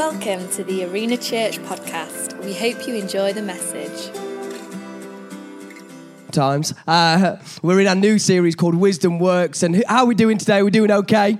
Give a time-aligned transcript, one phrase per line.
[0.00, 2.42] Welcome to the Arena Church podcast.
[2.42, 4.10] We hope you enjoy the message.
[6.32, 6.72] Times.
[6.88, 9.62] Uh, we're in our new series called Wisdom Works.
[9.62, 10.62] And how are we doing today?
[10.62, 11.36] We're doing okay?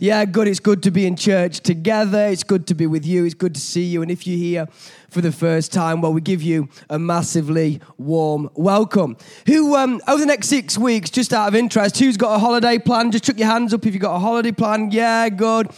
[0.00, 0.48] Yeah, good.
[0.48, 2.26] It's good to be in church together.
[2.26, 3.24] It's good to be with you.
[3.24, 4.02] It's good to see you.
[4.02, 4.66] And if you're here
[5.08, 9.18] for the first time, well, we give you a massively warm welcome.
[9.46, 12.80] Who, um, over the next six weeks, just out of interest, who's got a holiday
[12.80, 13.12] plan?
[13.12, 14.90] Just chuck your hands up if you've got a holiday plan.
[14.90, 15.70] Yeah, good.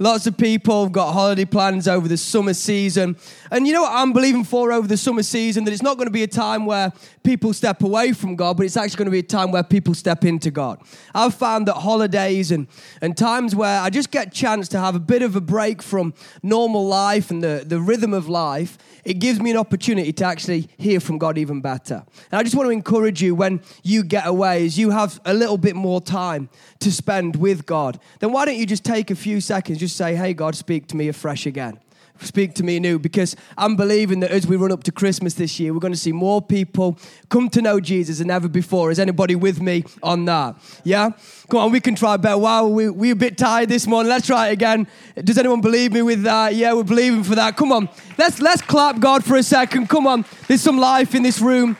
[0.00, 3.16] Lots of people have got holiday plans over the summer season.
[3.50, 5.64] And you know what I'm believing for over the summer season?
[5.64, 6.92] That it's not going to be a time where
[7.24, 9.94] people step away from God, but it's actually going to be a time where people
[9.94, 10.80] step into God.
[11.14, 12.68] I've found that holidays and,
[13.00, 15.82] and times where I just get a chance to have a bit of a break
[15.82, 20.24] from normal life and the, the rhythm of life, it gives me an opportunity to
[20.24, 22.04] actually hear from God even better.
[22.30, 25.34] And I just want to encourage you when you get away, as you have a
[25.34, 26.48] little bit more time
[26.80, 30.14] to spend with God, then why don't you just take a few seconds, just say,
[30.14, 31.80] Hey, God, speak to me afresh again
[32.20, 35.58] speak to me new because I'm believing that as we run up to Christmas this
[35.60, 38.90] year, we're going to see more people come to know Jesus than ever before.
[38.90, 40.56] Is anybody with me on that?
[40.84, 41.10] Yeah?
[41.48, 42.38] Come on, we can try better.
[42.38, 44.10] Wow, we, we're a bit tired this morning.
[44.10, 44.86] Let's try it again.
[45.16, 46.54] Does anyone believe me with that?
[46.54, 47.56] Yeah, we're believing for that.
[47.56, 47.88] Come on.
[48.16, 49.88] Let's, let's clap God for a second.
[49.88, 50.24] Come on.
[50.46, 51.76] There's some life in this room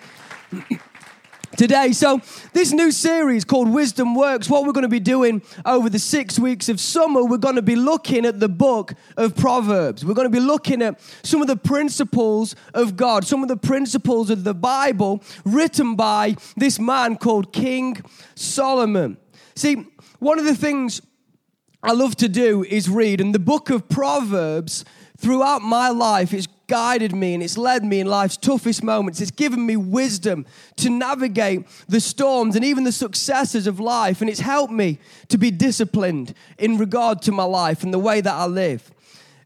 [1.59, 1.91] today.
[1.93, 5.99] So, this new series called Wisdom Works, what we're going to be doing over the
[5.99, 10.05] six weeks of summer, we're going to be looking at the book of Proverbs.
[10.05, 13.57] We're going to be looking at some of the principles of God, some of the
[13.57, 18.03] principles of the Bible written by this man called King
[18.37, 19.19] Solomon.
[19.57, 19.85] See,
[20.21, 21.03] one of the things
[21.83, 24.85] I love to do is read, and the book of Proverbs
[25.17, 29.21] throughout my life, it's guided me and it's led me in life's toughest moments.
[29.21, 34.21] It's given me wisdom to navigate the storms and even the successes of life.
[34.21, 38.21] And it's helped me to be disciplined in regard to my life and the way
[38.21, 38.93] that I live.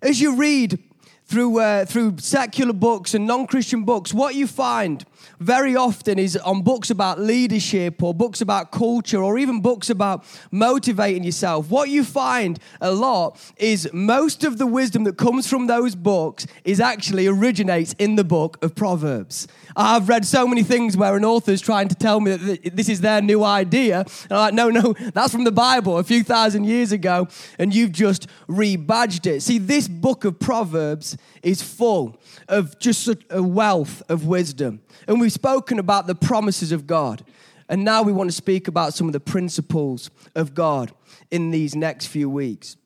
[0.02, 0.78] As you read
[1.24, 5.06] through, uh, through secular books and non Christian books, what you find
[5.40, 10.24] very often is on books about leadership or books about culture or even books about
[10.50, 11.70] motivating yourself.
[11.70, 16.46] What you find a lot is most of the wisdom that comes from those books
[16.64, 19.48] is actually originates in the book of Proverbs.
[19.76, 23.00] I've read so many things where an author's trying to tell me that this is
[23.00, 24.00] their new idea.
[24.00, 27.28] And I'm like, no, no, that's from the Bible a few thousand years ago,
[27.58, 29.42] and you've just rebadged it.
[29.42, 34.80] See, this book of Proverbs is full of just a wealth of wisdom.
[35.06, 37.24] And we've spoken about the promises of God.
[37.68, 40.92] And now we want to speak about some of the principles of God
[41.30, 42.76] in these next few weeks.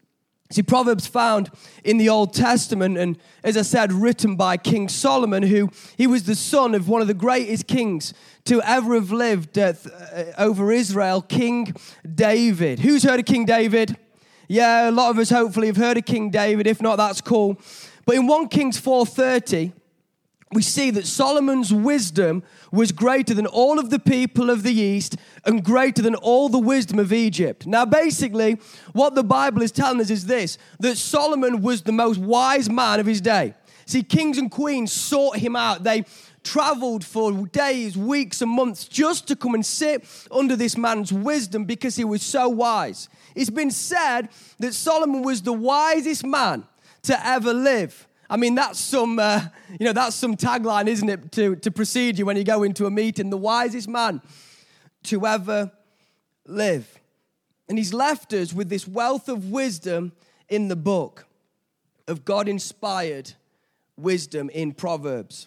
[0.50, 1.50] See, Proverbs found
[1.82, 6.22] in the Old Testament, and as I said, written by King Solomon, who he was
[6.22, 9.72] the son of one of the greatest kings to ever have lived uh,
[10.14, 11.74] uh over Israel, King
[12.14, 12.78] David.
[12.78, 13.96] Who's heard of King David?
[14.48, 16.68] Yeah, a lot of us hopefully have heard of King David.
[16.68, 17.60] If not, that's cool.
[18.04, 19.72] But in 1 Kings 4:30,
[20.52, 25.16] we see that Solomon's wisdom was greater than all of the people of the East
[25.44, 27.66] and greater than all the wisdom of Egypt.
[27.66, 28.58] Now, basically,
[28.92, 33.00] what the Bible is telling us is this that Solomon was the most wise man
[33.00, 33.54] of his day.
[33.86, 35.82] See, kings and queens sought him out.
[35.82, 36.04] They
[36.44, 41.64] traveled for days, weeks, and months just to come and sit under this man's wisdom
[41.64, 43.08] because he was so wise.
[43.34, 44.28] It's been said
[44.60, 46.64] that Solomon was the wisest man
[47.02, 48.05] to ever live.
[48.28, 49.42] I mean, that's some, uh,
[49.78, 52.86] you know, that's some tagline, isn't it, to, to precede you when you go into
[52.86, 53.30] a meeting.
[53.30, 54.20] The wisest man
[55.04, 55.70] to ever
[56.46, 57.00] live.
[57.68, 60.12] And he's left us with this wealth of wisdom
[60.48, 61.26] in the book
[62.08, 63.32] of God inspired
[63.96, 65.46] wisdom in Proverbs.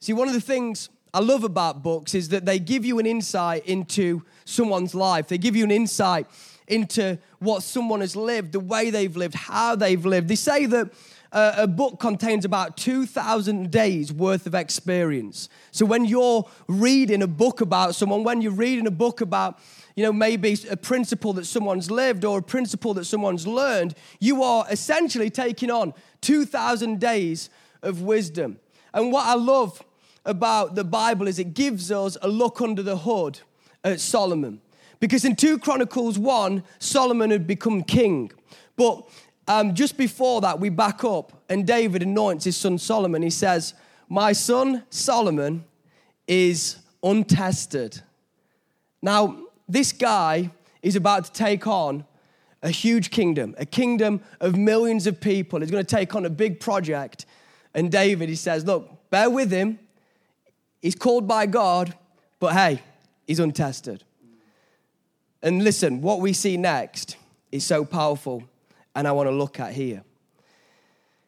[0.00, 3.06] See, one of the things I love about books is that they give you an
[3.06, 6.26] insight into someone's life, they give you an insight
[6.68, 10.28] into what someone has lived, the way they've lived, how they've lived.
[10.28, 10.92] They say that
[11.32, 15.48] a book contains about 2,000 days worth of experience.
[15.70, 19.58] So when you're reading a book about someone, when you're reading a book about,
[19.94, 24.42] you know, maybe a principle that someone's lived or a principle that someone's learned, you
[24.42, 27.50] are essentially taking on 2,000 days
[27.82, 28.58] of wisdom.
[28.92, 29.82] And what I love
[30.24, 33.40] about the Bible is it gives us a look under the hood
[33.84, 34.60] at Solomon.
[34.98, 38.30] Because in 2 Chronicles 1, Solomon had become king.
[38.76, 39.08] But
[39.50, 43.20] um, just before that, we back up, and David anoints his son Solomon.
[43.20, 43.74] He says,
[44.08, 45.64] My son Solomon
[46.28, 48.00] is untested.
[49.02, 49.38] Now,
[49.68, 50.52] this guy
[50.82, 52.04] is about to take on
[52.62, 55.58] a huge kingdom, a kingdom of millions of people.
[55.58, 57.26] He's going to take on a big project.
[57.74, 59.80] And David, he says, Look, bear with him.
[60.80, 61.92] He's called by God,
[62.38, 62.82] but hey,
[63.26, 64.04] he's untested.
[65.42, 67.16] And listen, what we see next
[67.50, 68.44] is so powerful,
[68.94, 70.02] and I want to look at here.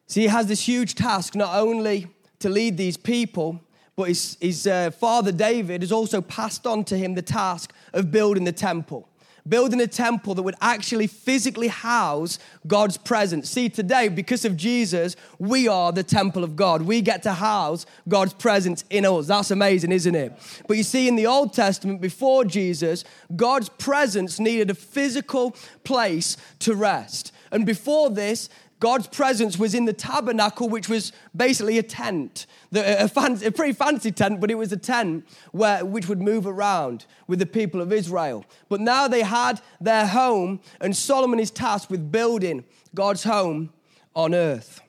[0.07, 2.07] See, he has this huge task not only
[2.39, 3.61] to lead these people,
[3.95, 8.11] but his, his uh, father David has also passed on to him the task of
[8.11, 9.07] building the temple.
[9.45, 13.49] Building a temple that would actually physically house God's presence.
[13.49, 16.83] See, today, because of Jesus, we are the temple of God.
[16.83, 19.27] We get to house God's presence in us.
[19.27, 20.31] That's amazing, isn't it?
[20.65, 23.03] But you see, in the Old Testament, before Jesus,
[23.35, 27.32] God's presence needed a physical place to rest.
[27.53, 33.07] And before this, God's presence was in the tabernacle, which was basically a tent, a,
[33.07, 37.05] fancy, a, pretty fancy tent, but it was a tent where, which would move around
[37.27, 38.43] with the people of Israel.
[38.67, 43.71] But now they had their home, and Solomon is tasked with building God's home
[44.15, 44.81] on earth.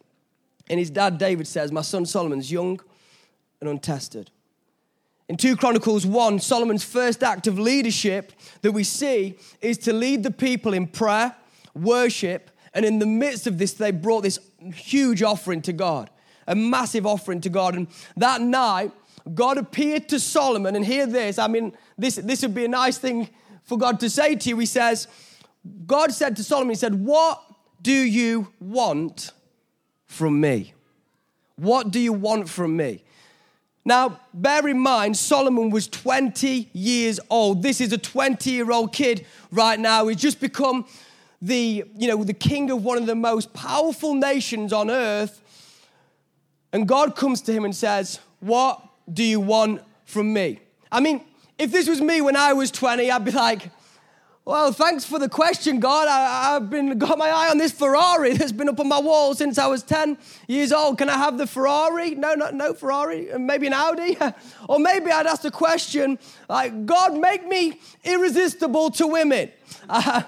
[0.68, 2.80] And his dad David says, My son Solomon's young
[3.60, 4.30] and untested.
[5.28, 8.32] In 2 Chronicles 1, Solomon's first act of leadership
[8.62, 11.36] that we see is to lead the people in prayer,
[11.74, 14.38] worship, and in the midst of this, they brought this
[14.74, 16.10] huge offering to God,
[16.46, 17.76] a massive offering to God.
[17.76, 17.86] And
[18.16, 18.90] that night,
[19.32, 21.38] God appeared to Solomon, and hear this.
[21.38, 23.30] I mean, this, this would be a nice thing
[23.62, 24.58] for God to say to you.
[24.58, 25.06] He says,
[25.86, 27.42] God said to Solomon, He said, What
[27.80, 29.30] do you want
[30.06, 30.74] from me?
[31.56, 33.04] What do you want from me?
[33.84, 37.62] Now, bear in mind, Solomon was 20 years old.
[37.62, 40.08] This is a 20 year old kid right now.
[40.08, 40.86] He's just become
[41.44, 45.42] the, you know, the king of one of the most powerful nations on earth.
[46.72, 48.82] And God comes to him and says, What
[49.12, 50.60] do you want from me?
[50.90, 51.20] I mean,
[51.58, 53.70] if this was me when I was 20, I'd be like,
[54.46, 56.06] well, thanks for the question, God.
[56.06, 59.34] I, have been got my eye on this Ferrari that's been up on my wall
[59.34, 60.18] since I was 10
[60.48, 60.98] years old.
[60.98, 62.14] Can I have the Ferrari?
[62.14, 63.32] No, no, no Ferrari.
[63.32, 64.18] Uh, maybe an Audi.
[64.68, 66.18] or maybe I'd ask the question
[66.48, 69.50] like, God, make me irresistible to women.
[69.86, 70.22] Uh,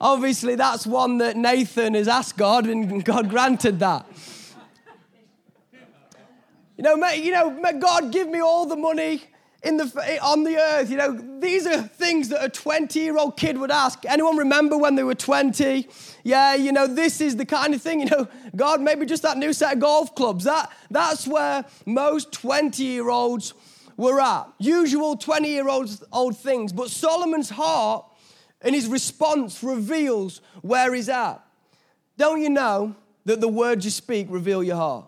[0.00, 4.06] Obviously, that's one that Nathan has asked God, and God granted that.
[6.76, 9.22] You know, may, you know, may God give me all the money
[9.62, 10.90] in the, eh, on the earth.
[10.90, 14.04] You know, these are things that a 20 year old kid would ask.
[14.06, 15.88] Anyone remember when they were 20?
[16.22, 19.38] Yeah, you know, this is the kind of thing, you know, God, maybe just that
[19.38, 20.44] new set of golf clubs.
[20.44, 23.54] That, that's where most 20 year olds
[23.96, 24.46] were at.
[24.58, 26.74] Usual 20 year old old things.
[26.74, 28.04] But Solomon's heart
[28.62, 31.40] and his response reveals where he's at.
[32.16, 35.06] Don't you know that the words you speak reveal your heart?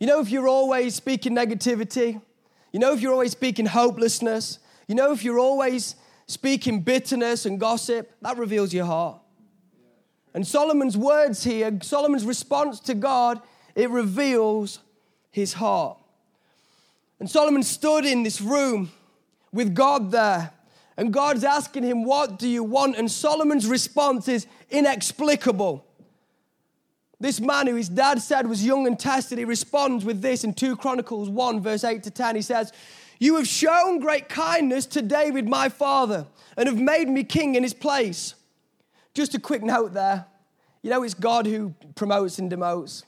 [0.00, 2.20] You know, if you're always speaking negativity,
[2.72, 4.58] you know, if you're always speaking hopelessness,
[4.88, 5.94] you know, if you're always
[6.26, 9.20] speaking bitterness and gossip, that reveals your heart.
[10.34, 13.40] And Solomon's words here, Solomon's response to God,
[13.74, 14.80] it reveals
[15.30, 15.98] his heart.
[17.20, 18.90] And Solomon stood in this room
[19.52, 20.50] with God there.
[20.96, 22.96] And God's asking him, What do you want?
[22.96, 25.84] And Solomon's response is inexplicable.
[27.20, 30.52] This man who his dad said was young and tested, he responds with this in
[30.52, 32.36] 2 Chronicles 1, verse 8 to 10.
[32.36, 32.72] He says,
[33.18, 36.26] You have shown great kindness to David, my father,
[36.56, 38.34] and have made me king in his place.
[39.14, 40.26] Just a quick note there.
[40.82, 43.04] You know, it's God who promotes and demotes.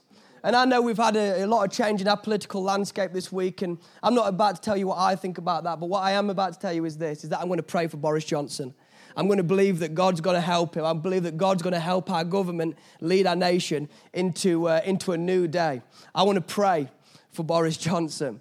[0.46, 3.32] And I know we've had a, a, lot of change in our political landscape this
[3.32, 6.04] week, and I'm not about to tell you what I think about that, but what
[6.04, 7.96] I am about to tell you is this, is that I'm going to pray for
[7.96, 8.72] Boris Johnson.
[9.16, 10.84] I'm going to believe that God's going to help him.
[10.84, 15.10] I believe that God's going to help our government lead our nation into, uh, into
[15.10, 15.82] a new day.
[16.14, 16.90] I want to pray
[17.32, 18.40] for Boris Johnson.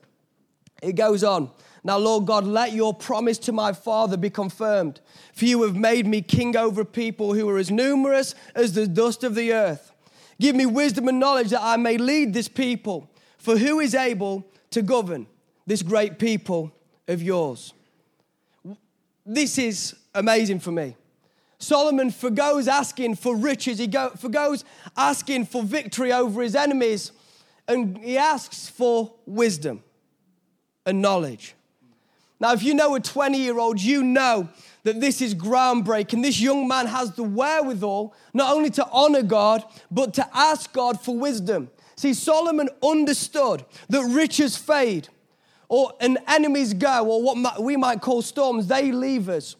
[0.84, 1.50] It goes on.
[1.84, 5.02] Now, Lord God, let your promise to my father be confirmed.
[5.34, 9.24] For you have made me king over people who are as numerous as the dust
[9.24, 9.92] of the earth.
[10.40, 13.10] Give me wisdom and knowledge that I may lead this people.
[13.38, 15.28] For who is able to govern
[15.66, 16.72] this great people
[17.08, 17.74] of yours?
[19.26, 20.96] This is amazing for me.
[21.58, 24.66] Solomon forgoes asking for riches, he go, forgoes
[24.98, 27.12] asking for victory over his enemies,
[27.68, 29.82] and he asks for wisdom
[30.86, 31.56] and knowledge.
[32.40, 34.50] Now, if you know a 20 year old, you know
[34.86, 36.22] that this is groundbreaking.
[36.22, 41.02] This young man has the wherewithal not only to honor God, but to ask God
[41.02, 41.72] for wisdom.
[41.96, 45.10] See, Solomon understood that riches fade,
[45.70, 49.56] or and enemies go, or what we might call storms, they leave us.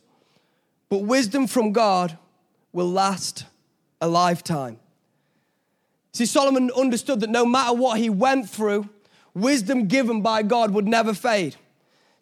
[0.90, 2.18] But wisdom from God
[2.72, 3.46] will last
[4.00, 4.78] a lifetime.
[6.12, 8.90] See, Solomon understood that no matter what he went through,
[9.34, 11.56] wisdom given by God would never fade.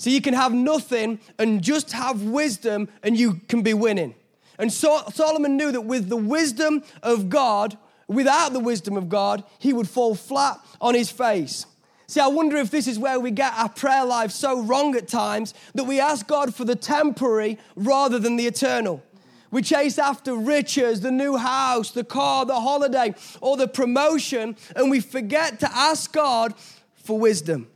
[0.03, 4.15] So you can have nothing and just have wisdom and you can be winning.
[4.59, 7.77] And so Solomon knew that with the wisdom of God,
[8.09, 11.65] without the wisdom of God, he would fall flat on his face.
[12.07, 15.07] See, I wonder if this is where we get our prayer life so wrong at
[15.07, 19.01] times that we ask God for the temporary rather than the eternal.
[19.51, 24.91] We chase after riches, the new house, the car, the holiday, or the promotion, and
[24.91, 26.55] we forget to ask God
[26.95, 27.69] for wisdom.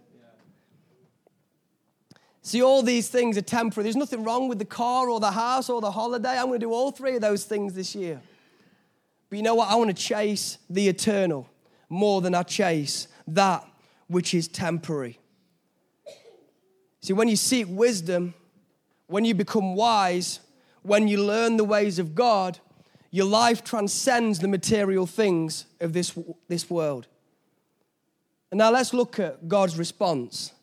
[2.48, 3.84] See, all these things are temporary.
[3.84, 6.30] There's nothing wrong with the car or the house or the holiday.
[6.30, 8.22] I'm going to do all three of those things this year.
[9.30, 9.70] But you know what?
[9.70, 11.50] I want to chase the eternal
[11.90, 13.68] more than I chase that
[14.08, 15.20] which is temporary.
[17.02, 18.34] See, when you seek wisdom,
[19.08, 20.40] when you become wise,
[20.84, 22.60] when you learn the ways of God,
[23.12, 27.08] your life transcends the material things of this, this world.
[28.52, 30.54] And now let's look at God's response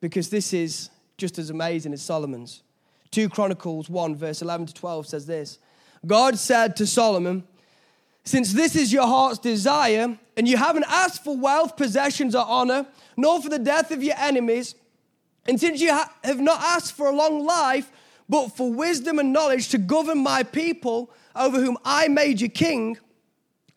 [0.00, 2.62] because this is just as amazing as Solomon's.
[3.10, 5.58] 2 Chronicles 1, verse 11 to 12 says this
[6.04, 7.44] God said to Solomon,
[8.24, 12.86] Since this is your heart's desire, and you haven't asked for wealth, possessions, or honor,
[13.16, 14.74] nor for the death of your enemies,
[15.46, 17.90] and since you ha- have not asked for a long life,
[18.28, 22.98] but for wisdom and knowledge to govern my people over whom I made you king,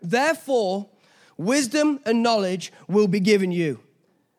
[0.02, 0.90] therefore,
[1.38, 3.80] wisdom and knowledge will be given you.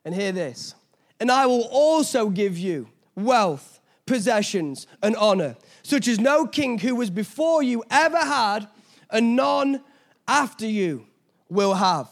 [0.04, 0.74] And hear this
[1.20, 6.96] and I will also give you wealth, possessions, and honor, such as no king who
[6.96, 8.66] was before you ever had,
[9.10, 9.82] and none
[10.26, 11.06] after you
[11.48, 12.08] will have.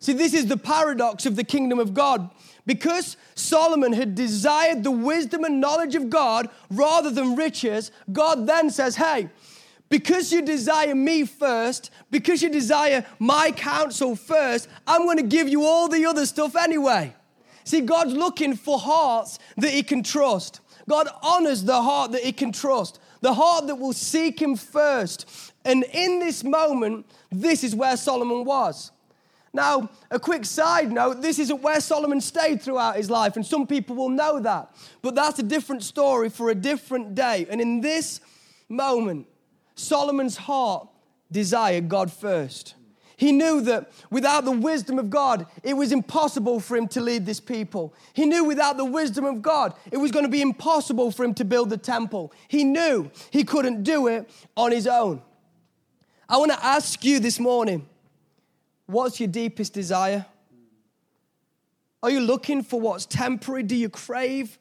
[0.00, 2.30] See, this is the paradox of the kingdom of God.
[2.66, 8.70] Because Solomon had desired the wisdom and knowledge of God rather than riches, God then
[8.70, 9.28] says, Hey,
[9.88, 15.48] because you desire me first, because you desire my counsel first, I'm going to give
[15.48, 17.14] you all the other stuff anyway.
[17.70, 20.60] See, God's looking for hearts that He can trust.
[20.88, 25.52] God honors the heart that He can trust, the heart that will seek Him first.
[25.64, 28.90] And in this moment, this is where Solomon was.
[29.52, 33.68] Now, a quick side note this isn't where Solomon stayed throughout his life, and some
[33.68, 34.74] people will know that.
[35.00, 37.46] But that's a different story for a different day.
[37.48, 38.20] And in this
[38.68, 39.28] moment,
[39.76, 40.88] Solomon's heart
[41.30, 42.74] desired God first.
[43.20, 47.26] He knew that without the wisdom of God, it was impossible for him to lead
[47.26, 47.92] this people.
[48.14, 51.34] He knew without the wisdom of God, it was going to be impossible for him
[51.34, 52.32] to build the temple.
[52.48, 55.20] He knew he couldn't do it on his own.
[56.30, 57.86] I want to ask you this morning
[58.86, 60.24] what's your deepest desire?
[62.02, 63.64] Are you looking for what's temporary?
[63.64, 64.56] Do you crave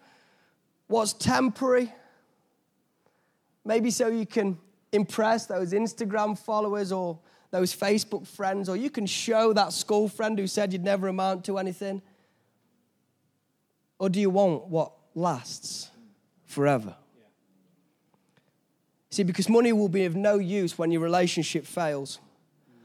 [0.88, 1.94] what's temporary?
[3.64, 4.58] Maybe so you can
[4.92, 7.20] impress those Instagram followers or
[7.52, 11.46] those Facebook friends, or you can show that school friend who said you'd never amount
[11.46, 12.02] to anything?
[13.98, 15.90] Or do you want what lasts
[16.46, 16.96] forever?
[19.12, 22.20] See, because money will be of no use when your relationship fails.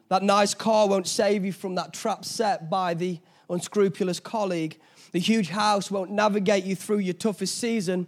[0.09, 4.78] That nice car won't save you from that trap set by the unscrupulous colleague.
[5.12, 8.06] The huge house won't navigate you through your toughest season,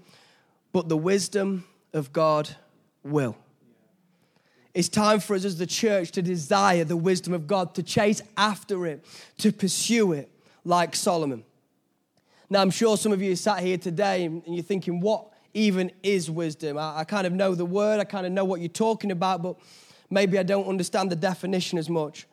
[0.72, 2.56] but the wisdom of God
[3.04, 3.36] will.
[4.76, 8.21] It's time for us as the church to desire the wisdom of God, to chase
[8.37, 9.02] after it,
[9.38, 10.30] to pursue it
[10.66, 11.45] like Solomon.
[12.50, 16.30] Now, I'm sure some of you sat here today and you're thinking, what even is
[16.30, 16.76] wisdom?
[16.76, 19.42] I, I kind of know the word, I kind of know what you're talking about,
[19.42, 19.56] but
[20.11, 22.26] maybe I don't understand the definition as much.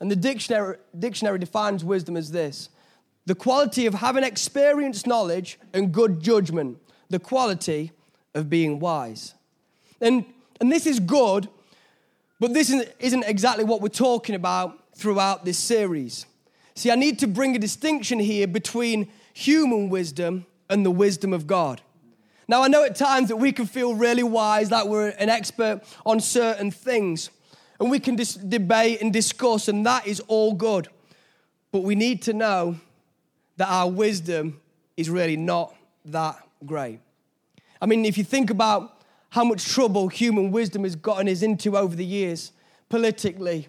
[0.00, 2.70] And the dictionary, dictionary defines wisdom as this
[3.24, 6.76] the quality of having experienced knowledge and good judgment,
[7.08, 7.92] the quality
[8.34, 9.34] of being wise.
[10.00, 10.24] And,
[10.60, 11.48] and this is good
[12.44, 16.26] but this isn't exactly what we're talking about throughout this series.
[16.74, 21.46] See, I need to bring a distinction here between human wisdom and the wisdom of
[21.46, 21.80] God.
[22.46, 25.80] Now, I know at times that we can feel really wise, like we're an expert
[26.04, 27.30] on certain things,
[27.80, 30.88] and we can dis- debate and discuss, and that is all good.
[31.72, 32.76] But we need to know
[33.56, 34.60] that our wisdom
[34.98, 35.74] is really not
[36.04, 36.36] that
[36.66, 37.00] great.
[37.80, 38.93] I mean, if you think about
[39.34, 42.52] how much trouble human wisdom has gotten us into over the years,
[42.88, 43.66] politically,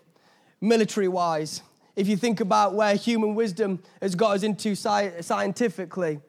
[0.62, 1.64] military wise.
[1.96, 6.20] If you think about where human wisdom has got us into sci- scientifically,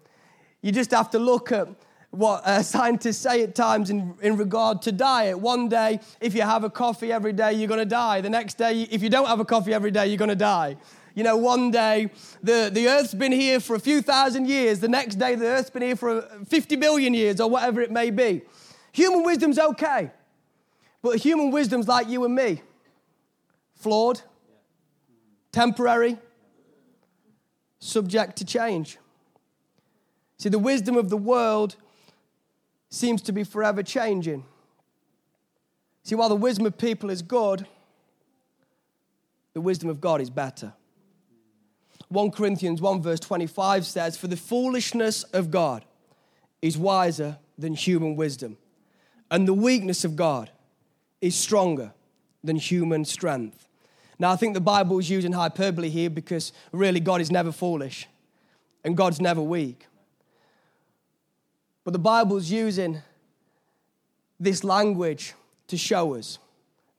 [0.62, 1.68] you just have to look at
[2.12, 5.38] what uh, scientists say at times in, in regard to diet.
[5.38, 8.22] One day, if you have a coffee every day, you're going to die.
[8.22, 10.78] The next day, if you don't have a coffee every day, you're going to die.
[11.14, 12.08] You know, one day
[12.42, 15.68] the, the earth's been here for a few thousand years, the next day the earth's
[15.68, 18.40] been here for 50 billion years or whatever it may be.
[18.96, 20.10] Human wisdom's okay,
[21.02, 22.62] but human wisdom's like you and me
[23.74, 24.22] flawed,
[25.52, 26.16] temporary,
[27.78, 28.96] subject to change.
[30.38, 31.76] See, the wisdom of the world
[32.88, 34.46] seems to be forever changing.
[36.02, 37.66] See, while the wisdom of people is good,
[39.52, 40.72] the wisdom of God is better.
[42.08, 45.84] 1 Corinthians 1 verse 25 says, For the foolishness of God
[46.62, 48.56] is wiser than human wisdom
[49.30, 50.50] and the weakness of God
[51.20, 51.92] is stronger
[52.44, 53.68] than human strength.
[54.18, 58.08] Now, I think the Bible is using hyperbole here because really God is never foolish
[58.84, 59.86] and God's never weak.
[61.84, 63.02] But the Bible's using
[64.40, 65.34] this language
[65.68, 66.38] to show us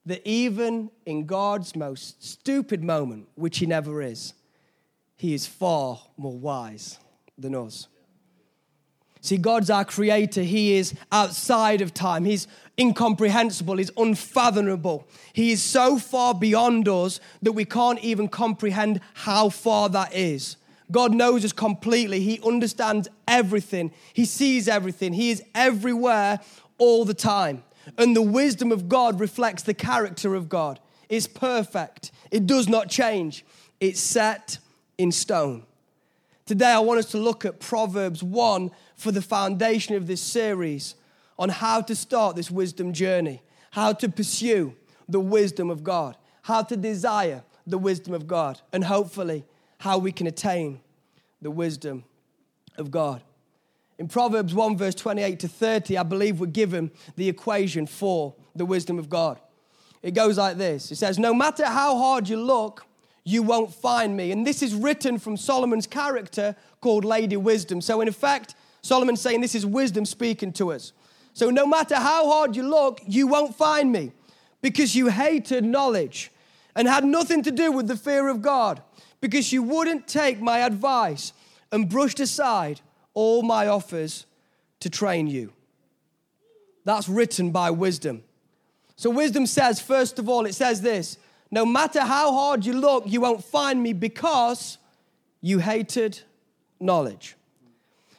[0.05, 4.33] that even in God's most stupid moment, which He never is,
[5.15, 6.99] He is far more wise
[7.37, 7.87] than us.
[9.21, 10.43] See, God's our creator.
[10.43, 12.25] He is outside of time.
[12.25, 12.47] He's
[12.79, 13.77] incomprehensible.
[13.77, 15.07] He's unfathomable.
[15.33, 20.57] He is so far beyond us that we can't even comprehend how far that is.
[20.91, 22.21] God knows us completely.
[22.21, 23.91] He understands everything.
[24.13, 25.13] He sees everything.
[25.13, 26.39] He is everywhere
[26.77, 27.63] all the time.
[27.97, 30.79] And the wisdom of God reflects the character of God.
[31.09, 33.45] It's perfect, it does not change,
[33.79, 34.57] it's set
[34.97, 35.63] in stone.
[36.45, 40.95] Today, I want us to look at Proverbs 1 for the foundation of this series
[41.39, 44.75] on how to start this wisdom journey, how to pursue
[45.07, 49.45] the wisdom of God, how to desire the wisdom of God, and hopefully
[49.79, 50.81] how we can attain
[51.41, 52.03] the wisdom
[52.77, 53.21] of God.
[53.99, 58.65] In Proverbs 1, verse 28 to 30, I believe we're given the equation for the
[58.65, 59.39] wisdom of God.
[60.03, 62.85] It goes like this It says, No matter how hard you look,
[63.23, 64.31] you won't find me.
[64.31, 67.81] And this is written from Solomon's character called Lady Wisdom.
[67.81, 68.55] So, in effect,
[68.87, 70.93] Solomon's saying this is wisdom speaking to us.
[71.33, 74.11] So, no matter how hard you look, you won't find me
[74.61, 76.31] because you hated knowledge
[76.75, 78.81] and had nothing to do with the fear of God,
[79.21, 81.33] because you wouldn't take my advice
[81.71, 82.81] and brushed aside
[83.13, 84.25] all my offers
[84.79, 85.53] to train you.
[86.85, 88.23] That's written by wisdom.
[88.95, 91.17] So, wisdom says, first of all, it says this
[91.51, 94.77] no matter how hard you look, you won't find me because
[95.41, 96.19] you hated
[96.79, 97.36] knowledge.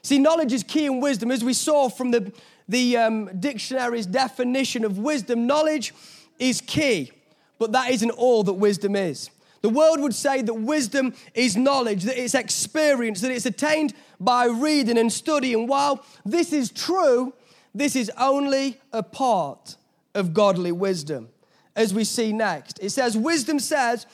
[0.08, 1.30] See, knowledge is key in wisdom.
[1.30, 2.32] As we saw from the,
[2.66, 5.92] the um, dictionary's definition of wisdom, knowledge
[6.38, 7.12] is key,
[7.58, 9.28] but that isn't all that wisdom is.
[9.60, 14.46] The world would say that wisdom is knowledge, that it's experience, that it's attained by
[14.46, 15.66] reading and studying.
[15.66, 17.34] While this is true,
[17.74, 19.76] this is only a part
[20.14, 21.28] of godly wisdom
[21.76, 22.78] as we see next.
[22.82, 24.06] It says, Wisdom says,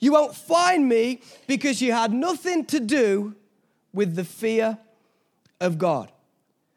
[0.00, 3.34] You won't find me because you had nothing to do
[3.92, 4.78] with the fear
[5.62, 6.12] of God.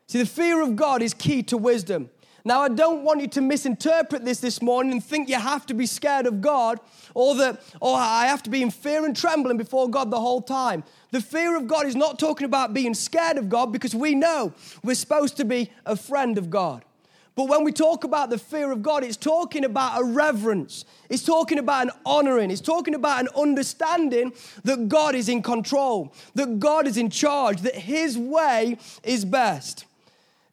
[0.08, 2.10] See, the fear of God is key to wisdom.
[2.48, 5.74] Now, I don't want you to misinterpret this this morning and think you have to
[5.74, 6.80] be scared of God
[7.15, 10.43] or that, or I have to be in fear and trembling before God the whole
[10.43, 10.84] time.
[11.10, 14.54] The fear of God is not talking about being scared of God because we know
[14.84, 16.86] we're supposed to be a friend of God.
[17.36, 20.86] But when we talk about the fear of God, it's talking about a reverence.
[21.10, 22.50] It's talking about an honoring.
[22.50, 24.32] It's talking about an understanding
[24.63, 29.86] that God is in control, that God is in charge, that His way is best.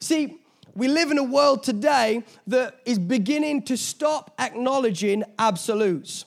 [0.01, 0.37] See,
[0.75, 6.25] we live in a world today that is beginning to stop acknowledging absolutes.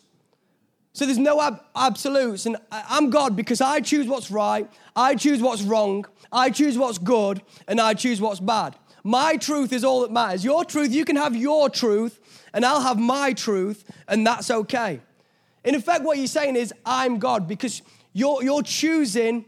[0.95, 5.42] So there's no ab- absolutes, and I'm God because I choose what's right, I choose
[5.42, 8.75] what's wrong, I choose what's good, and I choose what's bad.
[9.07, 10.45] My truth is all that matters.
[10.45, 12.19] Your truth, you can have your truth,
[12.53, 14.99] and I'll have my truth, and that's okay.
[15.62, 19.45] In effect, what you're saying is, I'm God, because you're, you're choosing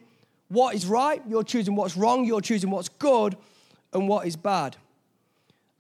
[0.47, 3.37] what is right, you're choosing what's wrong, you're choosing what's good,
[3.93, 4.77] and what is bad.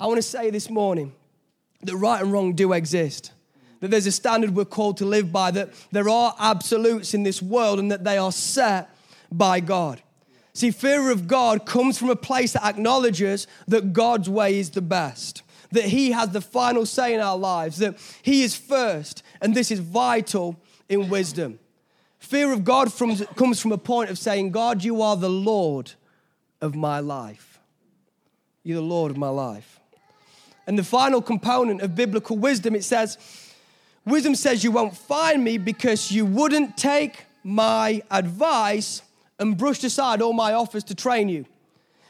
[0.00, 1.12] I want to say this morning
[1.82, 3.30] that right and wrong do exist.
[3.78, 7.40] That there's a standard we're called to live by, that there are absolutes in this
[7.40, 8.92] world, and that they are set
[9.30, 10.02] by God.
[10.58, 14.82] See, fear of God comes from a place that acknowledges that God's way is the
[14.82, 19.54] best, that He has the final say in our lives, that He is first, and
[19.54, 20.56] this is vital
[20.88, 21.60] in wisdom.
[22.18, 25.92] Fear of God from, comes from a point of saying, God, you are the Lord
[26.60, 27.60] of my life.
[28.64, 29.78] You're the Lord of my life.
[30.66, 33.16] And the final component of biblical wisdom, it says,
[34.04, 39.02] Wisdom says you won't find me because you wouldn't take my advice
[39.38, 41.46] and brushed aside all my offers to train you.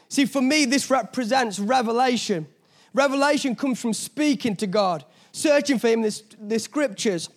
[0.07, 2.47] See, for me, this represents revelation.
[2.93, 6.11] Revelation comes from speaking to God, searching for Him in
[6.41, 7.29] the scriptures,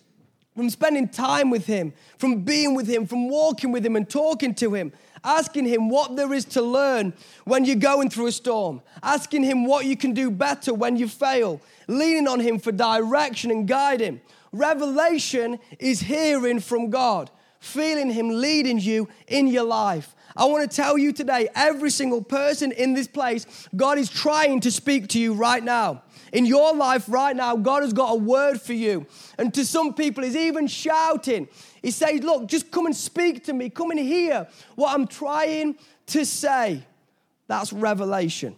[0.55, 4.55] from spending time with Him, from being with Him, from walking with Him and talking
[4.55, 4.91] to Him,
[5.23, 7.13] asking Him what there is to learn
[7.45, 11.07] when you're going through a storm, asking Him what you can do better when you
[11.07, 14.21] fail, leaning on Him for direction and guiding.
[14.51, 17.29] Revelation is hearing from God
[17.63, 20.15] feeling Him leading you in your life.
[20.35, 23.45] I want to tell you today, every single person in this place,
[23.75, 26.03] God is trying to speak to you right now.
[26.33, 29.05] In your life right now, God has got a word for you.
[29.37, 31.47] And to some people, He's even shouting.
[31.81, 33.69] He says, Look, just come and speak to me.
[33.69, 36.83] Come and hear what I'm trying to say.
[37.47, 38.57] That's revelation.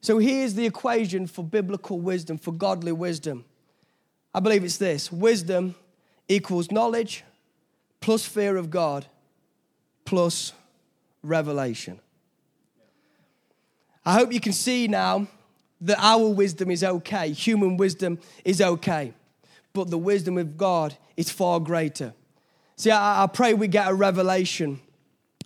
[0.00, 3.46] So here's the equation for biblical wisdom, for godly wisdom.
[4.34, 5.74] I believe it's this wisdom
[6.28, 7.24] equals knowledge
[8.00, 9.06] plus fear of God
[10.04, 10.52] plus
[11.22, 12.00] revelation.
[14.04, 15.26] I hope you can see now
[15.80, 19.14] that our wisdom is okay, human wisdom is okay,
[19.72, 22.12] but the wisdom of God is far greater.
[22.76, 24.80] See, I, I pray we get a revelation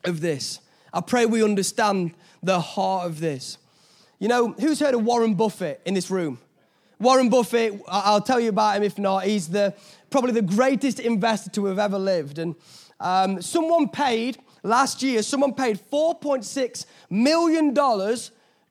[0.04, 0.60] of this.
[0.92, 3.58] I pray we understand the heart of this.
[4.18, 6.38] You know, who's heard of Warren Buffett in this room?
[6.98, 9.24] Warren Buffett, I'll tell you about him if not.
[9.24, 9.74] He's the,
[10.10, 12.38] probably the greatest investor to have ever lived.
[12.38, 12.54] And
[13.00, 17.74] um, someone paid, last year, someone paid $4.6 million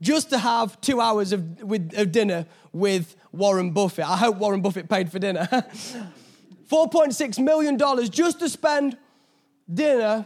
[0.02, 4.06] just to have two hours of, with, of dinner with Warren Buffett.
[4.08, 5.47] I hope Warren Buffett paid for dinner.
[6.69, 7.78] $4.6 million
[8.10, 8.97] just to spend
[9.71, 10.26] dinner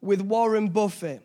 [0.00, 1.22] with Warren Buffett.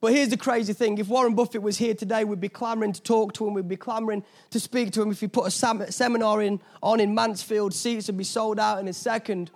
[0.00, 3.02] But here's the crazy thing if Warren Buffett was here today, we'd be clamoring to
[3.02, 5.10] talk to him, we'd be clamoring to speak to him.
[5.10, 8.86] If he put a seminar in, on in Mansfield, seats would be sold out in
[8.86, 9.50] a second.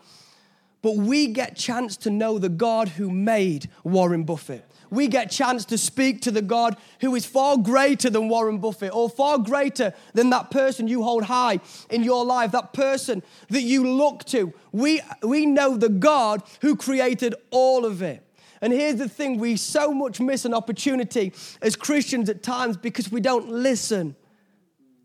[0.83, 4.65] But we get chance to know the God who made Warren Buffett.
[4.91, 8.93] We get chance to speak to the God who is far greater than Warren Buffett
[8.93, 13.63] or far greater than that person you hold high in your life, that person that
[13.63, 14.53] you look to.
[14.73, 18.27] We, we know the God who created all of it.
[18.63, 23.11] And here's the thing we so much miss an opportunity as Christians at times because
[23.11, 24.15] we don't listen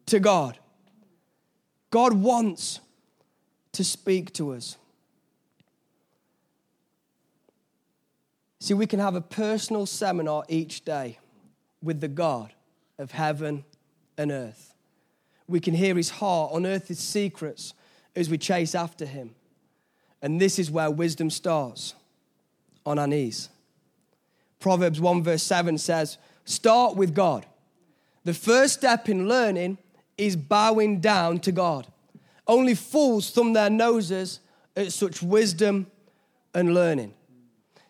[0.06, 0.60] to God.
[1.90, 2.80] God wants
[3.72, 4.78] to speak to us.
[8.60, 11.18] See, we can have a personal seminar each day
[11.82, 12.54] with the God
[13.00, 13.66] of heaven
[14.20, 14.76] and earth.
[15.48, 17.74] We can hear his heart, unearth his secrets
[18.16, 19.34] as we chase after him.
[20.22, 21.96] And this is where wisdom starts
[22.88, 23.50] on our knees.
[24.60, 27.46] Proverbs 1, verse 7 says, Start with God.
[28.24, 29.78] The first step in learning
[30.18, 31.86] is bowing down to God.
[32.48, 34.40] Only fools thumb their noses
[34.76, 35.88] at such wisdom
[36.54, 37.14] and learning.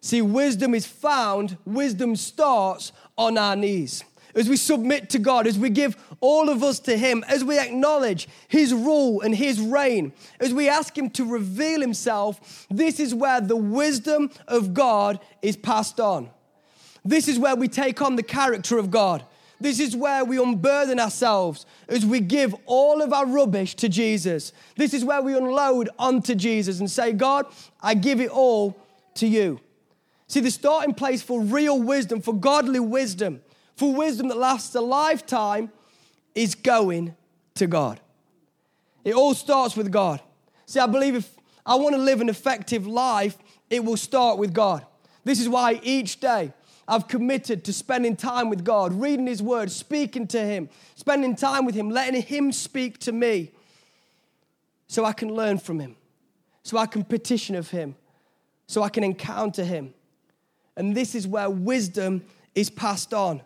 [0.01, 4.03] See, wisdom is found, wisdom starts on our knees.
[4.37, 7.57] As we submit to God, as we give all of us to Him, as we
[7.57, 13.15] acknowledge His rule and His reign, as we ask Him to reveal Himself, this is
[13.15, 16.29] where the wisdom of God is passed on.
[17.03, 19.25] This is where we take on the character of God.
[19.59, 24.53] This is where we unburden ourselves as we give all of our rubbish to Jesus.
[24.75, 27.47] This is where we unload onto Jesus and say, God,
[27.81, 28.77] I give it all
[29.15, 29.59] to you.
[30.27, 33.41] See, the starting place for real wisdom, for godly wisdom,
[33.77, 35.71] for wisdom that lasts a lifetime
[36.33, 37.15] is going
[37.55, 37.99] to God.
[39.05, 40.19] It all starts with God.
[40.65, 41.33] See, I believe if
[41.65, 43.37] I want to live an effective life,
[43.69, 44.85] it will start with God.
[45.23, 46.53] This is why each day
[46.87, 51.63] I've committed to spending time with God, reading His Word, speaking to Him, spending time
[51.63, 53.51] with Him, letting Him speak to me
[54.87, 55.95] so I can learn from Him,
[56.63, 57.95] so I can petition of Him,
[58.65, 59.93] so I can encounter Him.
[60.75, 62.23] And this is where wisdom
[62.55, 63.41] is passed on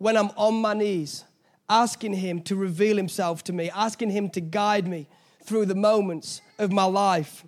[0.00, 1.24] when I'm on my knees,
[1.68, 5.06] asking Him to reveal Himself to me, asking Him to guide me
[5.44, 7.44] through the moments of my life.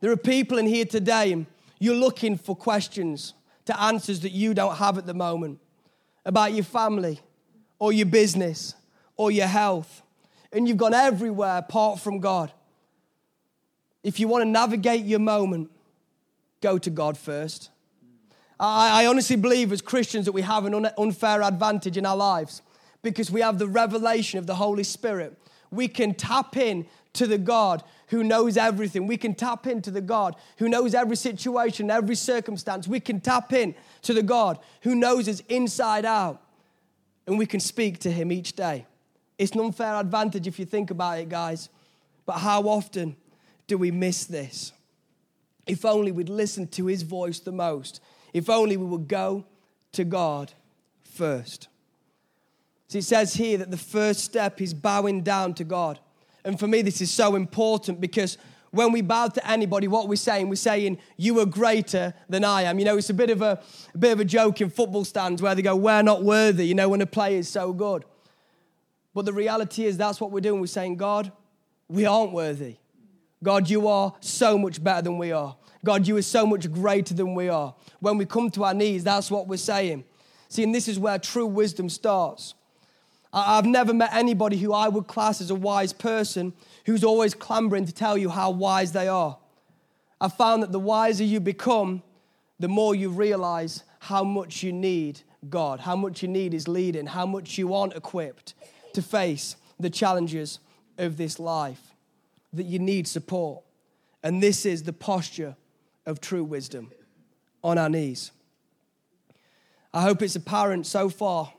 [0.00, 1.44] There are people in here today, and
[1.78, 3.34] you're looking for questions
[3.66, 5.60] to answers that you don't have at the moment
[6.24, 7.20] about your family
[7.78, 8.74] or your business
[9.18, 10.02] or your health.
[10.52, 12.50] And you've gone everywhere apart from God.
[14.02, 15.70] If you want to navigate your moment,
[16.62, 17.68] go to God first.
[18.58, 22.16] I, I honestly believe as Christians that we have an un- unfair advantage in our
[22.16, 22.62] lives
[23.02, 25.36] because we have the revelation of the Holy Spirit.
[25.70, 29.06] We can tap in to the God who knows everything.
[29.06, 32.86] We can tap into the God who knows every situation, every circumstance.
[32.86, 36.42] We can tap in to the God who knows us inside out.
[37.26, 38.86] And we can speak to him each day.
[39.38, 41.68] It's an unfair advantage if you think about it, guys.
[42.24, 43.16] But how often
[43.66, 44.72] do we miss this?
[45.66, 48.00] If only we'd listen to his voice the most.
[48.36, 49.46] If only we would go
[49.92, 50.52] to God
[51.02, 51.68] first.
[52.88, 55.98] See, it says here that the first step is bowing down to God.
[56.44, 58.36] And for me, this is so important because
[58.72, 62.64] when we bow to anybody, what we're saying, we're saying, You are greater than I
[62.64, 62.78] am.
[62.78, 63.58] You know, it's a bit of a,
[63.94, 66.74] a bit of a joke in football stands where they go, We're not worthy, you
[66.74, 68.04] know, when a player is so good.
[69.14, 70.60] But the reality is that's what we're doing.
[70.60, 71.32] We're saying, God,
[71.88, 72.76] we aren't worthy.
[73.42, 75.56] God, you are so much better than we are.
[75.86, 77.72] God, you are so much greater than we are.
[78.00, 80.02] When we come to our knees, that's what we're saying.
[80.48, 82.54] See, and this is where true wisdom starts.
[83.32, 86.54] I've never met anybody who I would class as a wise person
[86.86, 89.38] who's always clambering to tell you how wise they are.
[90.20, 92.02] I've found that the wiser you become,
[92.58, 97.06] the more you realize how much you need God, how much you need His leading,
[97.06, 98.54] how much you aren't equipped
[98.94, 100.58] to face the challenges
[100.98, 101.94] of this life,
[102.52, 103.62] that you need support.
[104.24, 105.54] And this is the posture
[106.06, 106.90] of true wisdom
[107.62, 108.30] on our knees.
[109.92, 111.52] I hope it's apparent so far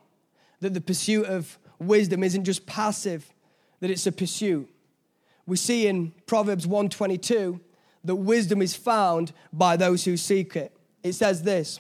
[0.62, 3.32] that the pursuit of wisdom isn't just passive,
[3.80, 4.70] that it's a pursuit.
[5.46, 7.60] We see in Proverbs 122
[8.04, 10.76] that wisdom is found by those who seek it.
[11.04, 11.80] It says this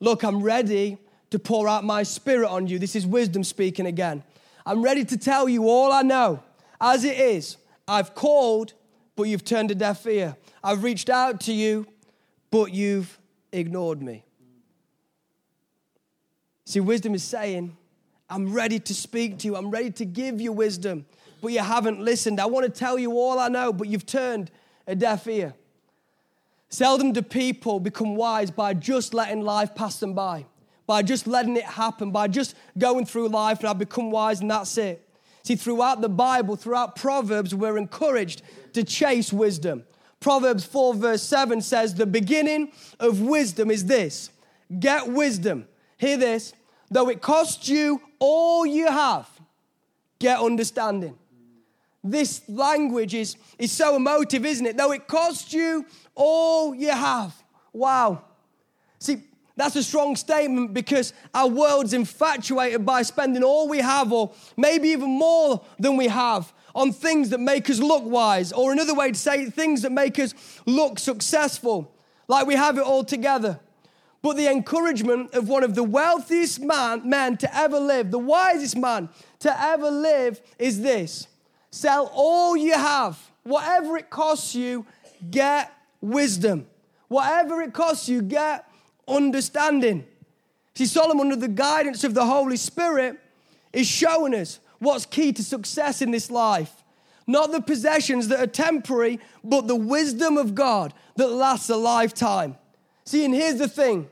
[0.00, 0.98] Look, I'm ready
[1.30, 2.78] to pour out my spirit on you.
[2.78, 4.22] This is wisdom speaking again.
[4.66, 6.42] I'm ready to tell you all I know.
[6.80, 8.72] As it is, I've called,
[9.16, 10.36] but you've turned a deaf ear.
[10.62, 11.86] I've reached out to you,
[12.50, 13.18] but you've
[13.52, 14.24] ignored me.
[16.64, 17.76] See, wisdom is saying,
[18.28, 19.56] I'm ready to speak to you.
[19.56, 21.04] I'm ready to give you wisdom,
[21.42, 22.40] but you haven't listened.
[22.40, 24.50] I want to tell you all I know, but you've turned
[24.86, 25.54] a deaf ear.
[26.68, 30.46] Seldom do people become wise by just letting life pass them by,
[30.86, 34.50] by just letting it happen, by just going through life and I become wise and
[34.50, 35.08] that's it.
[35.42, 38.42] See, throughout the Bible, throughout Proverbs, we're encouraged
[38.74, 39.84] to chase wisdom.
[40.20, 44.30] Proverbs 4, verse 7 says, The beginning of wisdom is this
[44.78, 45.66] get wisdom.
[45.96, 46.52] Hear this,
[46.90, 49.28] though it costs you all you have,
[50.18, 51.16] get understanding.
[52.02, 54.76] This language is, is so emotive, isn't it?
[54.76, 57.34] Though it costs you all you have.
[57.72, 58.22] Wow.
[58.98, 59.22] See,
[59.56, 64.88] that's a strong statement because our world's infatuated by spending all we have, or maybe
[64.88, 69.12] even more than we have, on things that make us look wise, or another way
[69.12, 70.34] to say it, things that make us
[70.66, 71.92] look successful,
[72.28, 73.60] like we have it all together.
[74.22, 78.76] But the encouragement of one of the wealthiest man, men to ever live, the wisest
[78.76, 79.08] man
[79.40, 81.26] to ever live, is this
[81.70, 84.84] sell all you have, whatever it costs you,
[85.30, 86.66] get wisdom.
[87.08, 88.70] Whatever it costs you, get
[89.08, 90.06] understanding.
[90.76, 93.18] See, Solomon, under the guidance of the Holy Spirit,
[93.72, 96.82] is showing us what's key to success in this life.
[97.26, 102.56] Not the possessions that are temporary, but the wisdom of God that lasts a lifetime.
[103.04, 104.08] See, and here's the thing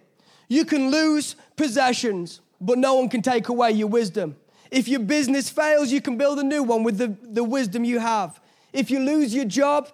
[0.46, 4.36] you can lose possessions, but no one can take away your wisdom.
[4.70, 7.98] If your business fails, you can build a new one with the, the wisdom you
[7.98, 8.38] have.
[8.72, 9.88] If you lose your job,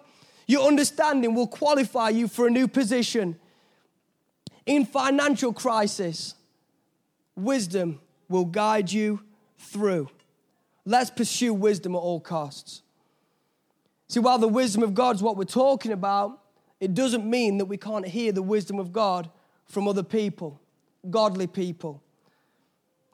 [0.47, 3.37] your understanding will qualify you for a new position.
[4.65, 6.35] In financial crisis,
[7.35, 9.21] wisdom will guide you
[9.57, 10.09] through.
[10.85, 12.83] Let's pursue wisdom at all costs.
[14.07, 16.39] See, while the wisdom of God is what we're talking about,
[16.79, 19.29] it doesn't mean that we can't hear the wisdom of God
[19.65, 20.61] from other people,
[21.09, 22.03] godly people.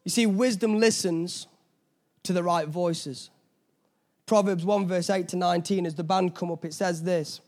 [0.03, 1.47] You see, wisdom listens
[2.23, 3.29] to the right voices.
[4.25, 7.39] Proverbs 1, verse 8 to 19, as the band come up, it says this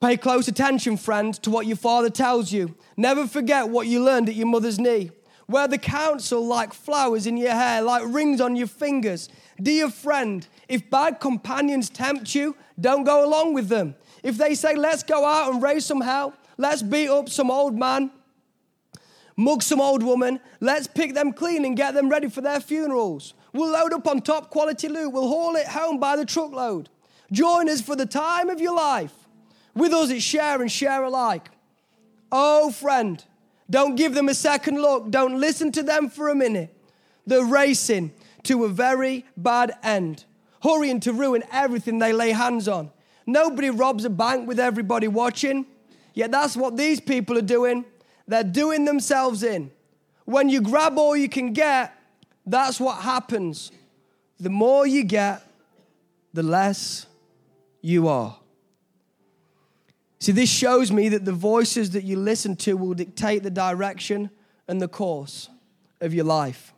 [0.00, 2.74] Pay close attention, friend, to what your father tells you.
[2.96, 5.10] Never forget what you learned at your mother's knee.
[5.50, 9.28] Wear the counsel like flowers in your hair, like rings on your fingers.
[9.60, 13.96] Dear friend, if bad companions tempt you, don't go along with them.
[14.22, 17.76] If they say, let's go out and raise some hell, let's beat up some old
[17.76, 18.12] man,
[19.36, 23.34] mug some old woman, let's pick them clean and get them ready for their funerals.
[23.52, 25.12] We'll load up on top quality loot.
[25.12, 26.88] We'll haul it home by the truckload.
[27.32, 29.14] Join us for the time of your life.
[29.74, 31.50] With us, it's share and share alike.
[32.30, 33.24] Oh, friend,
[33.70, 35.10] don't give them a second look.
[35.10, 36.76] Don't listen to them for a minute.
[37.26, 40.24] They're racing to a very bad end,
[40.62, 42.90] hurrying to ruin everything they lay hands on.
[43.26, 45.66] Nobody robs a bank with everybody watching.
[46.14, 47.84] Yet that's what these people are doing.
[48.26, 49.70] They're doing themselves in.
[50.24, 51.94] When you grab all you can get,
[52.44, 53.70] that's what happens.
[54.38, 55.42] The more you get,
[56.32, 57.06] the less
[57.80, 58.36] you are.
[60.20, 64.30] See, this shows me that the voices that you listen to will dictate the direction
[64.68, 65.48] and the course
[66.00, 66.74] of your life.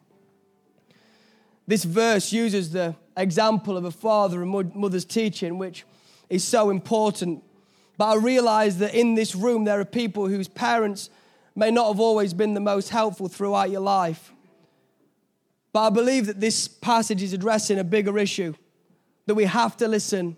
[1.67, 5.85] This verse uses the example of a father and mother's teaching, which
[6.31, 7.43] is so important.
[7.99, 11.11] But I realize that in this room, there are people whose parents
[11.57, 14.33] may not have always been the most helpful throughout your life.
[15.73, 18.55] But I believe that this passage is addressing a bigger issue
[19.27, 20.37] that we have to listen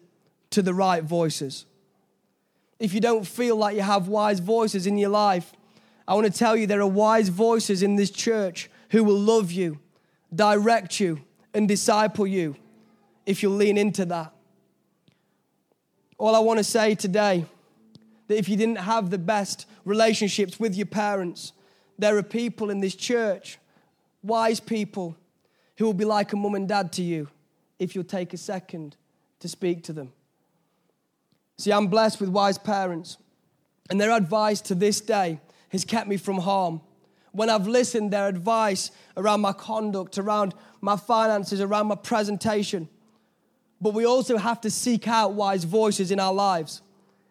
[0.50, 1.66] to the right voices.
[2.84, 5.54] If you don't feel like you have wise voices in your life,
[6.06, 9.50] I want to tell you there are wise voices in this church who will love
[9.50, 9.78] you,
[10.34, 11.22] direct you,
[11.54, 12.56] and disciple you
[13.24, 14.34] if you'll lean into that.
[16.18, 17.46] All I want to say today
[18.28, 21.54] that if you didn't have the best relationships with your parents,
[21.98, 23.58] there are people in this church,
[24.22, 25.16] wise people,
[25.78, 27.30] who will be like a mum and dad to you
[27.78, 28.94] if you'll take a second
[29.40, 30.12] to speak to them.
[31.56, 33.16] See, I'm blessed with wise parents,
[33.90, 35.40] and their advice to this day
[35.70, 36.80] has kept me from harm.
[37.34, 42.88] when I've listened their advice around my conduct, around my finances, around my presentation.
[43.80, 46.80] But we also have to seek out wise voices in our lives.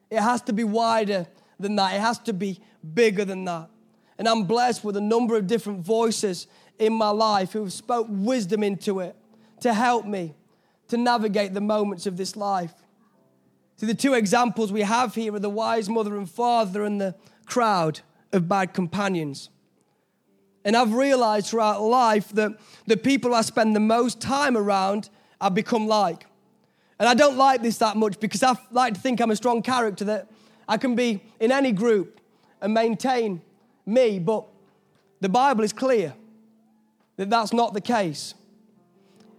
[0.10, 1.26] It has to be wider
[1.58, 2.60] than that, it has to be
[2.94, 3.70] bigger than that.
[4.18, 8.08] And I'm blessed with a number of different voices in my life who have spoke
[8.10, 9.16] wisdom into it
[9.62, 10.36] to help me
[10.90, 12.74] to navigate the moments of this life.
[13.78, 17.16] See, the two examples we have here are the wise mother and father and the
[17.46, 19.50] crowd of bad companions.
[20.66, 22.54] And I've realized throughout life that
[22.88, 25.10] the people I spend the most time around,
[25.42, 26.26] I become like.
[27.00, 29.62] And I don't like this that much because I like to think I'm a strong
[29.62, 30.30] character that
[30.68, 32.22] I can be in any group
[32.62, 33.42] and maintain
[33.86, 34.46] me, but
[35.20, 36.14] the Bible is clear
[37.18, 38.34] that that's not the case.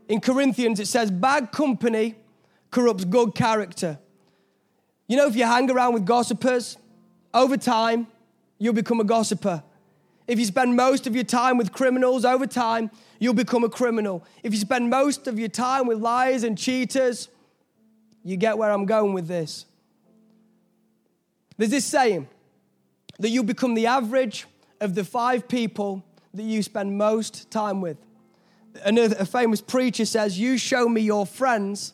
[0.08, 2.16] In Corinthians, it says, bad company
[2.70, 3.98] corrupts good character.
[5.06, 6.78] You know, if you hang around with gossipers,
[7.32, 8.06] over time,
[8.58, 9.62] you'll become a gossiper.
[10.26, 14.24] If you spend most of your time with criminals, over time, you'll become a criminal.
[14.42, 17.28] If you spend most of your time with liars and cheaters,
[18.22, 19.66] you get where I'm going with this.
[21.58, 22.28] There's this saying
[23.18, 24.46] that you become the average
[24.80, 27.98] of the five people that you spend most time with.
[28.84, 31.92] Another, a famous preacher says, You show me your friends,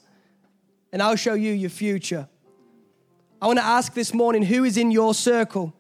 [0.93, 2.29] and I'll show you your future.
[3.43, 5.73] I want to ask this morning who is in your circle?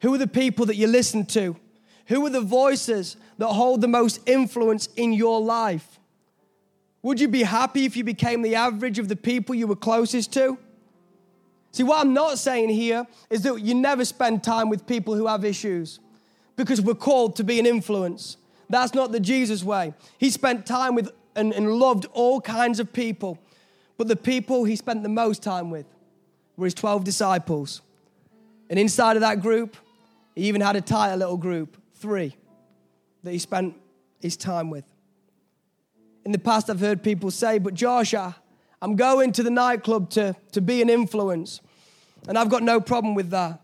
[0.00, 1.56] Who are the people that you listen to?
[2.06, 5.98] Who are the voices that hold the most influence in your life?
[7.02, 10.32] Would you be happy if you became the average of the people you were closest
[10.34, 10.56] to?
[11.72, 15.26] See, what I'm not saying here is that you never spend time with people who
[15.26, 16.00] have issues
[16.56, 18.38] because we're called to be an influence.
[18.70, 19.92] That's not the Jesus way.
[20.16, 23.38] He spent time with and, and loved all kinds of people,
[23.96, 25.86] but the people he spent the most time with
[26.58, 27.80] were his 12 disciples.
[28.68, 29.76] And inside of that group,
[30.34, 32.36] he even had a tighter little group, three,
[33.22, 33.74] that he spent
[34.20, 34.84] his time with.
[36.26, 38.36] In the past, I've heard people say, but Joshua,
[38.82, 41.60] I'm going to the nightclub to, to be an influence.
[42.26, 43.60] And I've got no problem with that.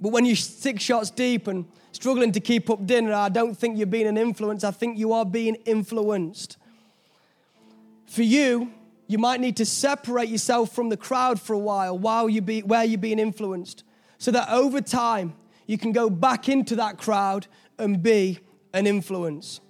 [0.00, 3.78] But when you're six shots deep and struggling to keep up dinner, I don't think
[3.78, 4.64] you're being an influence.
[4.64, 6.58] I think you are being influenced.
[8.06, 8.70] For you,
[9.12, 12.62] you might need to separate yourself from the crowd for a while while you be
[12.62, 13.84] where you're being influenced
[14.16, 15.34] so that over time
[15.66, 17.46] you can go back into that crowd
[17.78, 18.38] and be
[18.72, 19.60] an influence.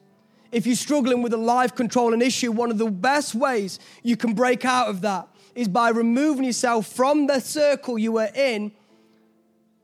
[0.53, 4.33] If you're struggling with a life controlling issue one of the best ways you can
[4.33, 5.27] break out of that
[5.57, 8.71] is by removing yourself from the circle you were in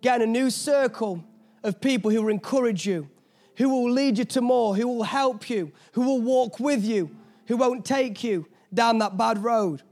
[0.02, 1.24] getting a new circle
[1.64, 3.08] of people who will encourage you
[3.56, 7.10] who will lead you to more who will help you who will walk with you
[7.46, 9.82] who won't take you down that bad road.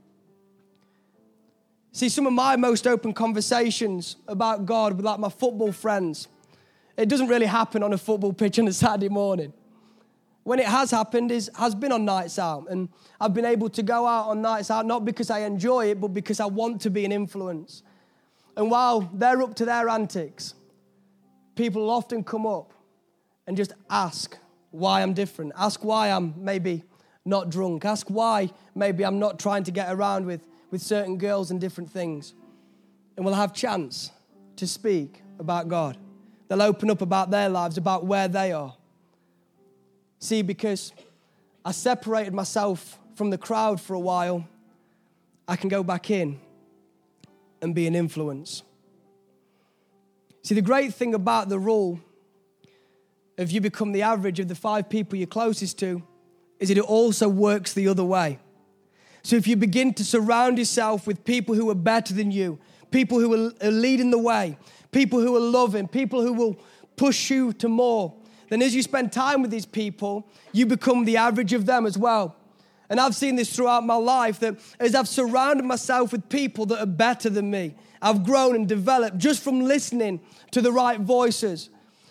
[1.91, 6.27] See, some of my most open conversations about God with like my football friends,
[6.95, 9.53] it doesn't really happen on a football pitch on a Saturday morning.
[10.43, 13.83] When it has happened is has been on nights out, and I've been able to
[13.83, 16.89] go out on nights out not because I enjoy it, but because I want to
[16.89, 17.83] be an influence.
[18.55, 20.53] And while they're up to their antics,
[21.55, 22.73] people often come up
[23.45, 24.37] and just ask
[24.71, 26.83] why I'm different, ask why I'm maybe
[27.27, 27.85] not drunk.
[27.85, 31.91] Ask why maybe I'm not trying to get around with, with certain girls and different
[31.91, 32.33] things.
[33.15, 34.11] And we'll have chance
[34.55, 35.97] to speak about God.
[36.47, 38.73] They'll open up about their lives, about where they are.
[40.19, 40.93] See, because
[41.65, 44.47] I separated myself from the crowd for a while,
[45.47, 46.39] I can go back in
[47.61, 48.63] and be an influence.
[50.43, 51.99] See, the great thing about the rule
[53.37, 56.01] of you become the average of the five people you're closest to
[56.59, 58.39] is that it also works the other way.
[59.23, 62.59] So if you begin to surround yourself with people who are better than you,
[62.91, 64.57] people who are leading the way,
[64.91, 66.59] people who are loving, people who will
[66.95, 68.13] push you to more,
[68.49, 71.97] then as you spend time with these people, you become the average of them as
[71.97, 72.35] well.
[72.89, 76.79] And I've seen this throughout my life that as I've surrounded myself with people that
[76.79, 81.69] are better than me, I've grown and developed just from listening to the right voices.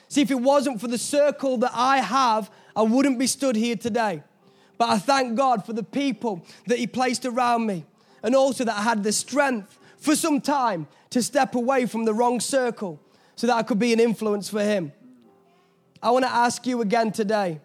[0.09, 3.77] See, if it wasn't for the circle that I have, I wouldn't be stood here
[3.77, 4.23] today.
[4.79, 7.85] But I thank God for the people that He placed around me,
[8.23, 12.15] and also that I had the strength for some time to step away from the
[12.15, 13.01] wrong circle
[13.37, 14.93] so that I could be an influence for Him.
[16.03, 17.61] I want to ask you again today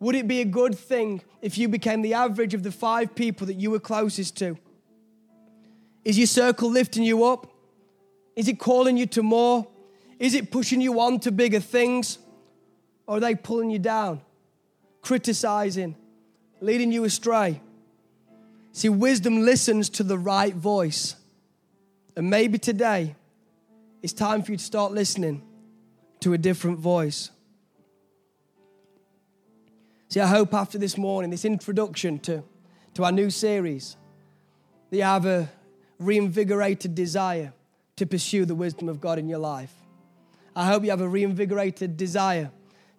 [0.00, 3.46] would it be a good thing if you became the average of the five people
[3.46, 4.58] that you were closest to?
[6.04, 7.50] Is your circle lifting you up?
[8.36, 9.66] Is it calling you to more?
[10.18, 12.18] Is it pushing you on to bigger things?
[13.06, 14.20] Or are they pulling you down,
[15.00, 15.96] criticizing,
[16.64, 17.60] leading you astray.
[18.72, 21.16] See, wisdom listens to the right voice.
[22.16, 23.14] And maybe today
[24.02, 25.42] it's time for you to start listening
[26.20, 27.30] to a different voice.
[30.08, 32.42] See, I hope after this morning, this introduction to,
[32.94, 33.96] to our new series,
[34.90, 35.50] that you have a
[35.98, 37.52] reinvigorated desire
[37.96, 39.72] to pursue the wisdom of God in your life.
[40.56, 42.50] I hope you have a reinvigorated desire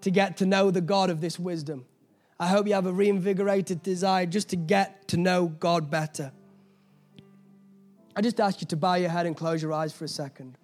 [0.02, 1.86] to get to know the God of this wisdom.
[2.40, 6.32] I hope you have a reinvigorated desire just to get to know God better.
[8.16, 10.58] I just ask you to bow your head and close your eyes for a second.